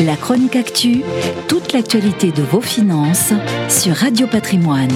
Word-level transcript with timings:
La 0.00 0.16
chronique 0.16 0.56
actu, 0.56 1.02
toute 1.46 1.72
l'actualité 1.72 2.32
de 2.32 2.42
vos 2.42 2.60
finances 2.60 3.32
sur 3.68 3.94
Radio 3.94 4.26
Patrimoine. 4.26 4.90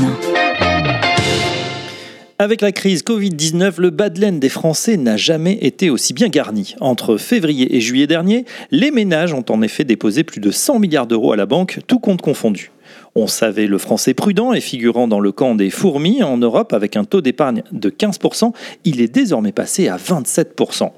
Avec 2.40 2.60
la 2.62 2.72
crise 2.72 3.04
Covid-19, 3.04 3.80
le 3.80 3.90
bas 3.90 4.08
des 4.08 4.48
Français 4.48 4.96
n'a 4.96 5.16
jamais 5.16 5.58
été 5.60 5.88
aussi 5.88 6.14
bien 6.14 6.28
garni. 6.28 6.74
Entre 6.80 7.16
février 7.16 7.76
et 7.76 7.80
juillet 7.80 8.08
dernier, 8.08 8.44
les 8.72 8.90
ménages 8.90 9.34
ont 9.34 9.44
en 9.50 9.62
effet 9.62 9.84
déposé 9.84 10.24
plus 10.24 10.40
de 10.40 10.50
100 10.50 10.80
milliards 10.80 11.06
d'euros 11.06 11.32
à 11.32 11.36
la 11.36 11.46
banque, 11.46 11.78
tout 11.86 12.00
compte 12.00 12.20
confondu. 12.20 12.72
On 13.14 13.26
savait 13.26 13.66
le 13.66 13.78
français 13.78 14.14
prudent 14.14 14.52
et 14.52 14.60
figurant 14.60 15.08
dans 15.08 15.20
le 15.20 15.32
camp 15.32 15.54
des 15.54 15.70
fourmis 15.70 16.22
en 16.22 16.36
Europe 16.36 16.72
avec 16.72 16.96
un 16.96 17.04
taux 17.04 17.20
d'épargne 17.20 17.62
de 17.72 17.90
15%, 17.90 18.52
il 18.84 19.00
est 19.00 19.12
désormais 19.12 19.52
passé 19.52 19.88
à 19.88 19.96
27%. 19.96 20.90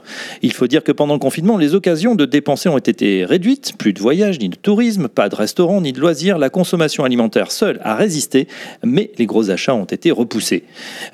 Il 0.42 0.52
faut 0.52 0.66
dire 0.66 0.84
que 0.84 0.92
pendant 0.92 1.14
le 1.14 1.20
confinement, 1.20 1.56
les 1.56 1.74
occasions 1.74 2.14
de 2.14 2.24
dépenser 2.24 2.68
ont 2.68 2.78
été 2.78 3.24
réduites, 3.24 3.74
plus 3.78 3.92
de 3.92 4.00
voyages 4.00 4.38
ni 4.38 4.48
de 4.48 4.56
tourisme, 4.56 5.08
pas 5.08 5.28
de 5.28 5.34
restaurants 5.34 5.80
ni 5.80 5.92
de 5.92 6.00
loisirs, 6.00 6.38
la 6.38 6.50
consommation 6.50 7.04
alimentaire 7.04 7.52
seule 7.52 7.80
a 7.82 7.94
résisté, 7.94 8.48
mais 8.84 9.12
les 9.18 9.26
gros 9.26 9.50
achats 9.50 9.74
ont 9.74 9.84
été 9.84 10.10
repoussés. 10.10 10.64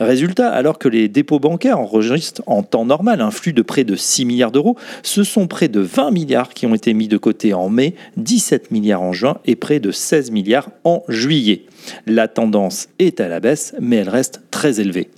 Résultat, 0.00 0.50
alors 0.50 0.78
que 0.78 0.88
les 0.88 1.08
dépôts 1.08 1.38
bancaires 1.38 1.78
enregistrent 1.78 2.42
en 2.46 2.62
temps 2.62 2.84
normal 2.84 3.20
un 3.20 3.30
flux 3.30 3.52
de 3.52 3.62
près 3.62 3.84
de 3.84 3.96
6 3.96 4.24
milliards 4.24 4.52
d'euros, 4.52 4.76
ce 5.02 5.24
sont 5.24 5.46
près 5.46 5.68
de 5.68 5.80
20 5.80 6.10
milliards 6.10 6.52
qui 6.52 6.66
ont 6.66 6.74
été 6.74 6.94
mis 6.94 7.08
de 7.08 7.16
côté 7.16 7.54
en 7.54 7.68
mai, 7.68 7.94
17 8.16 8.70
milliards 8.70 9.02
en 9.02 9.12
juin 9.12 9.38
et 9.44 9.56
près 9.56 9.80
de 9.80 9.90
16 9.90 10.30
milliards 10.30 10.65
en 10.84 11.02
juillet. 11.08 11.64
La 12.06 12.28
tendance 12.28 12.88
est 12.98 13.20
à 13.20 13.28
la 13.28 13.40
baisse, 13.40 13.74
mais 13.80 13.96
elle 13.96 14.08
reste 14.08 14.40
très 14.50 14.80
élevée. 14.80 15.08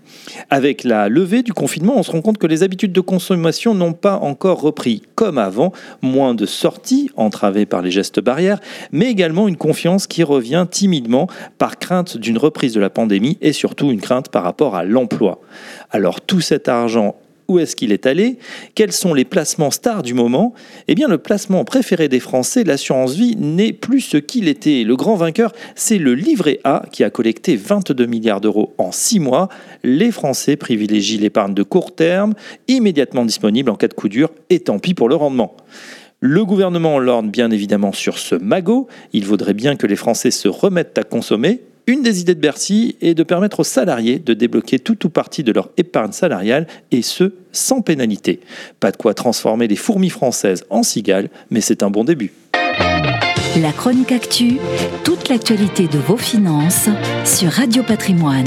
Avec 0.51 0.85
la 0.85 1.09
levée 1.09 1.43
du 1.43 1.53
confinement, 1.53 1.95
on 1.97 2.03
se 2.03 2.11
rend 2.11 2.21
compte 2.21 2.39
que 2.39 2.47
les 2.47 2.63
habitudes 2.63 2.93
de 2.93 3.01
consommation 3.01 3.75
n'ont 3.75 3.93
pas 3.93 4.17
encore 4.17 4.61
repris 4.61 5.03
comme 5.15 5.39
avant, 5.39 5.73
moins 6.03 6.35
de 6.35 6.47
sorties 6.47 7.11
entravées 7.17 7.67
par 7.67 7.83
les 7.83 7.91
gestes 7.91 8.21
barrières, 8.21 8.61
mais 8.93 9.07
également 9.07 9.49
une 9.49 9.57
confiance 9.57 10.07
qui 10.07 10.23
revient 10.23 10.67
timidement 10.71 11.29
par 11.59 11.79
crainte 11.79 12.17
d'une 12.17 12.39
reprise 12.39 12.75
de 12.75 12.81
la 12.81 12.91
pandémie 12.91 13.39
et 13.41 13.53
surtout 13.53 13.91
une 13.91 14.01
crainte 14.01 14.29
par 14.31 14.43
rapport 14.43 14.77
à 14.77 14.85
l'emploi. 14.85 15.41
Alors 15.91 16.21
tout 16.21 16.41
cet 16.41 16.69
argent 16.69 17.17
où 17.49 17.59
est-ce 17.59 17.75
qu'il 17.75 17.93
est 17.93 18.07
allé 18.07 18.39
Quels 18.75 18.93
sont 18.93 19.15
les 19.15 19.25
placements 19.25 19.71
stars 19.71 20.03
du 20.03 20.13
moment 20.13 20.53
Eh 20.87 20.95
bien, 20.95 21.09
le 21.09 21.17
placement 21.17 21.65
préféré 21.65 22.09
des 22.09 22.21
Français, 22.21 22.63
l'assurance 22.63 23.15
vie, 23.15 23.37
n'est 23.37 23.73
plus 23.73 24.03
ce 24.03 24.19
qu'il 24.19 24.49
était. 24.49 24.85
Le 24.85 24.97
grand 24.97 25.17
vainqueur, 25.17 25.53
c'est 25.75 25.99
le 25.99 26.15
livret 26.15 26.61
A 26.65 26.83
qui 26.93 27.05
a 27.05 27.11
collecté 27.11 27.57
22 27.57 28.05
milliards 28.05 28.43
d'euros 28.43 28.75
en 28.77 28.93
6 28.93 29.21
mois. 29.21 29.49
Les 29.83 30.11
Français 30.11 30.57
privilégient 30.57 31.19
l'épargne 31.19 31.55
de 31.55 31.63
court 31.63 31.95
terme, 31.95 32.35
immédiatement 32.69 33.25
disponible 33.25 33.71
en 33.71 33.77
cas 33.77 33.89
de 33.89 33.95
coup 33.95 34.11
dur, 34.11 34.31
et 34.51 34.61
tant 34.61 34.79
pis 34.79 34.93
pour 34.93 35.09
le 35.09 35.15
rendement. 35.15 35.57
Le 36.21 36.45
gouvernement 36.45 36.99
lorne 36.99 37.31
bien 37.31 37.51
évidemment 37.53 37.93
sur 37.93 38.19
ce 38.19 38.35
magot. 38.35 38.89
Il 39.13 39.25
vaudrait 39.25 39.55
bien 39.55 39.77
que 39.77 39.87
les 39.87 39.95
Français 39.95 40.33
se 40.33 40.49
remettent 40.49 40.99
à 40.99 41.05
consommer, 41.05 41.63
une 41.89 42.03
des 42.03 42.21
idées 42.21 42.35
de 42.35 42.41
Bercy 42.41 42.97
est 43.01 43.15
de 43.15 43.23
permettre 43.23 43.61
aux 43.61 43.65
salariés 43.65 44.19
de 44.19 44.35
débloquer 44.35 44.79
tout 44.79 45.07
ou 45.07 45.09
partie 45.09 45.43
de 45.43 45.53
leur 45.53 45.71
épargne 45.79 46.13
salariale 46.13 46.67
et 46.93 47.01
ce, 47.01 47.33
sans 47.51 47.81
pénalité. 47.81 48.41
Pas 48.79 48.91
de 48.91 48.99
quoi 48.99 49.15
transformer 49.15 49.67
les 49.67 49.75
fourmis 49.75 50.11
françaises 50.11 50.65
en 50.69 50.83
cigales, 50.83 51.31
mais 51.51 51.63
c'est 51.63 51.83
un 51.83 51.89
bon 51.89 52.05
début. 52.05 52.33
La 53.63 53.73
chronique 53.73 54.13
actu, 54.13 54.59
toute 55.03 55.31
l'actualité 55.31 55.89
de 55.89 55.99
vos 55.99 56.19
finances 56.19 56.91
sur 57.25 57.51
Radio 57.51 57.83
Patrimoine. 57.83 58.47